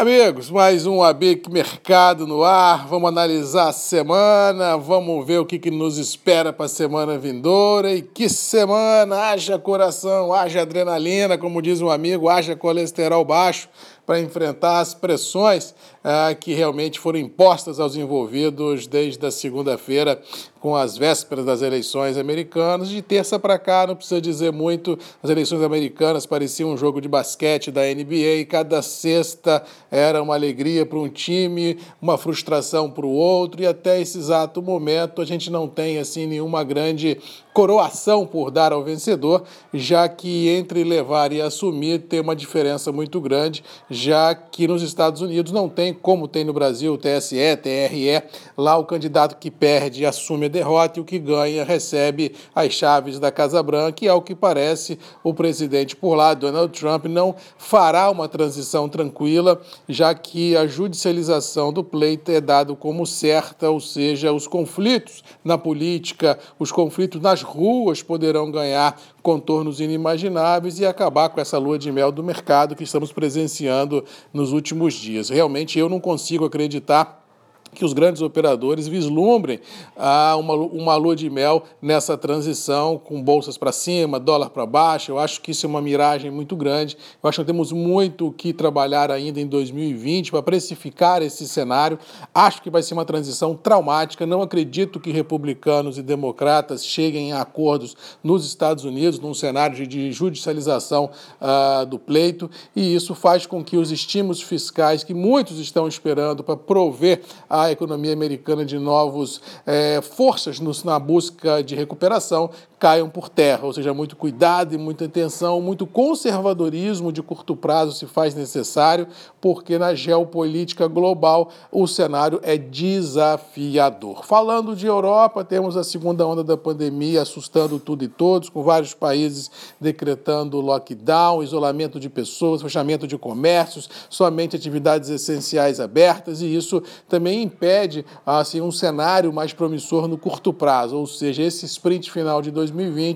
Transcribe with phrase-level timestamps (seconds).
[0.00, 2.86] Amigos, mais um ABIC Mercado no ar.
[2.86, 7.92] Vamos analisar a semana, vamos ver o que, que nos espera para a semana vindoura.
[7.92, 9.30] E que semana!
[9.30, 13.68] Haja coração, haja adrenalina, como diz um amigo, haja colesterol baixo
[14.08, 20.18] para enfrentar as pressões ah, que realmente foram impostas aos envolvidos desde a segunda-feira,
[20.58, 22.88] com as vésperas das eleições americanas.
[22.88, 27.08] De terça para cá, não precisa dizer muito, as eleições americanas pareciam um jogo de
[27.08, 33.12] basquete da NBA, cada sexta era uma alegria para um time, uma frustração para o
[33.12, 37.18] outro, e até esse exato momento a gente não tem assim nenhuma grande
[37.58, 39.42] coroação por dar ao vencedor,
[39.74, 45.22] já que entre levar e assumir tem uma diferença muito grande, já que nos Estados
[45.22, 48.22] Unidos não tem, como tem no Brasil, o TSE, TRE,
[48.56, 53.18] lá o candidato que perde assume a derrota e o que ganha recebe as chaves
[53.18, 58.08] da Casa Branca, e ao que parece, o presidente por lá, Donald Trump, não fará
[58.08, 64.32] uma transição tranquila, já que a judicialização do pleito é dado como certa, ou seja,
[64.32, 71.40] os conflitos na política, os conflitos nas ruas poderão ganhar contornos inimagináveis e acabar com
[71.40, 75.28] essa lua de mel do mercado que estamos presenciando nos últimos dias.
[75.28, 77.27] Realmente eu não consigo acreditar
[77.74, 79.60] que os grandes operadores vislumbrem
[79.96, 85.12] ah, uma, uma lua de mel nessa transição, com bolsas para cima, dólar para baixo.
[85.12, 86.96] Eu acho que isso é uma miragem muito grande.
[87.22, 91.98] Eu acho que temos muito que trabalhar ainda em 2020 para precificar esse cenário.
[92.34, 94.26] Acho que vai ser uma transição traumática.
[94.26, 100.12] Não acredito que republicanos e democratas cheguem a acordos nos Estados Unidos, num cenário de
[100.12, 105.88] judicialização ah, do pleito, e isso faz com que os estímulos fiscais que muitos estão
[105.88, 111.74] esperando para prover a a economia americana de novos é, forças no, na busca de
[111.74, 117.56] recuperação caiam por terra, ou seja, muito cuidado e muita atenção, muito conservadorismo de curto
[117.56, 119.08] prazo se faz necessário,
[119.40, 124.24] porque na geopolítica global o cenário é desafiador.
[124.24, 128.94] Falando de Europa, temos a segunda onda da pandemia assustando tudo e todos, com vários
[128.94, 129.50] países
[129.80, 137.42] decretando lockdown, isolamento de pessoas, fechamento de comércios, somente atividades essenciais abertas, e isso também
[137.42, 142.52] impede assim, um cenário mais promissor no curto prazo, ou seja, esse sprint final de
[142.52, 142.67] 2020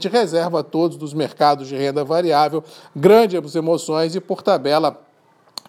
[0.08, 2.62] reserva a todos dos mercados de renda variável
[2.94, 5.00] grandes emoções e, por tabela,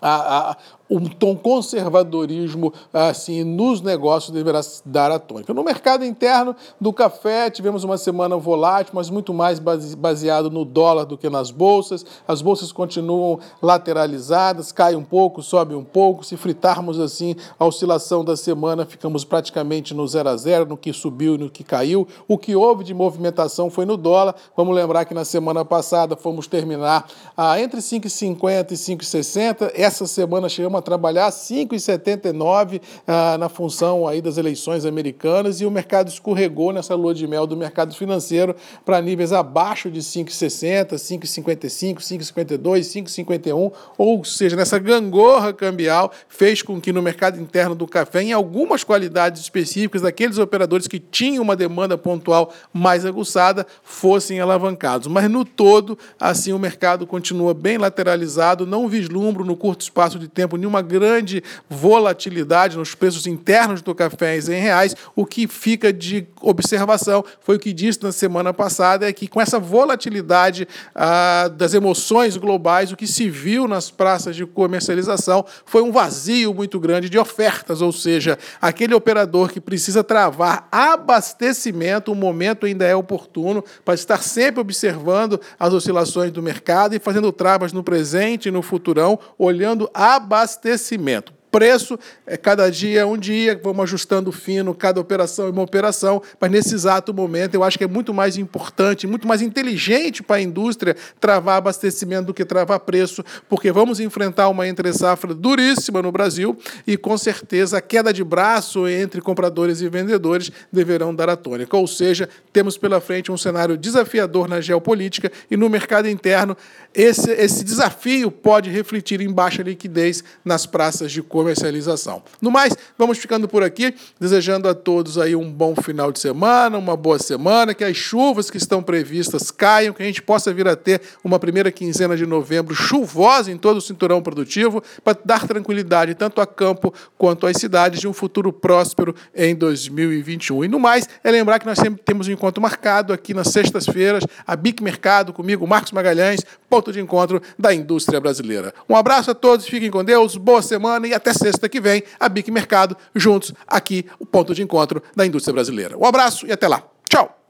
[0.02, 0.58] a, a,
[0.94, 5.54] um tom conservadorismo assim nos negócios deverá dar a tônica.
[5.54, 11.06] No mercado interno do café, tivemos uma semana volátil, mas muito mais baseado no dólar
[11.06, 12.06] do que nas bolsas.
[12.28, 16.24] As bolsas continuam lateralizadas, cai um pouco, sobe um pouco.
[16.24, 20.94] Se fritarmos assim a oscilação da semana, ficamos praticamente no zero a zero, no que
[20.94, 22.08] subiu e no que caiu.
[22.28, 24.36] O que houve de movimentação foi no dólar.
[24.56, 29.72] Vamos lembrar que na semana passada fomos terminar ah, entre 5,50 e 5,60.
[29.74, 35.72] Essa semana chegamos a trabalhar 5,79 ah, na função aí das eleições americanas e o
[35.72, 38.56] mercado escorregou nessa lua de mel do mercado financeiro
[38.86, 46.80] para níveis abaixo de 5,60, 5,55, 5,52, 5,51, ou seja, nessa gangorra cambial fez com
[46.80, 51.56] que no mercado interno do café, em algumas qualidades específicas daqueles operadores que tinham uma
[51.56, 55.08] demanda pontual mais aguçada, fossem alavancados.
[55.08, 60.28] Mas no todo, assim, o mercado continua bem lateralizado, não vislumbro no curto espaço de
[60.28, 64.96] tempo nenhuma uma grande volatilidade nos preços internos do café em reais.
[65.16, 69.40] O que fica de observação foi o que disse na semana passada, é que com
[69.40, 75.84] essa volatilidade ah, das emoções globais, o que se viu nas praças de comercialização foi
[75.84, 82.16] um vazio muito grande de ofertas, ou seja, aquele operador que precisa travar abastecimento, o
[82.16, 87.72] momento ainda é oportuno para estar sempre observando as oscilações do mercado e fazendo travas
[87.72, 93.84] no presente e no futurão, olhando abastecimento abastecimento preço é cada dia um dia, vamos
[93.84, 97.88] ajustando fino, cada operação é uma operação, mas nesse exato momento eu acho que é
[97.88, 103.24] muito mais importante, muito mais inteligente para a indústria travar abastecimento do que travar preço,
[103.48, 106.58] porque vamos enfrentar uma entre-safra duríssima no Brasil
[106.88, 111.78] e com certeza a queda de braço entre compradores e vendedores deverão dar a tônica.
[111.78, 116.58] Ou seja, temos pela frente um cenário desafiador na geopolítica e no mercado interno
[116.96, 122.24] esse, esse desafio pode refletir em baixa liquidez nas praças de cor comercialização.
[122.42, 126.78] No mais, vamos ficando por aqui, desejando a todos aí um bom final de semana,
[126.78, 130.68] uma boa semana, que as chuvas que estão previstas caiam, que a gente possa vir
[130.68, 135.46] a ter uma primeira quinzena de novembro chuvosa em todo o cinturão produtivo, para dar
[135.46, 140.64] tranquilidade tanto a campo quanto às cidades de um futuro próspero em 2021.
[140.64, 144.24] E no mais, é lembrar que nós sempre temos um encontro marcado aqui nas sextas-feiras,
[144.48, 148.74] a BIC Mercado, comigo, Marcos Magalhães, ponto de encontro da indústria brasileira.
[148.88, 152.30] Um abraço a todos, fiquem com Deus, boa semana e até sexta que vem, a
[152.30, 155.98] BIC Mercado, juntos aqui, o ponto de encontro da indústria brasileira.
[155.98, 156.84] Um abraço e até lá.
[157.10, 157.43] Tchau!